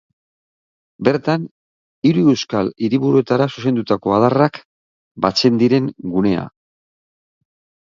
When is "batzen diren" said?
5.29-5.93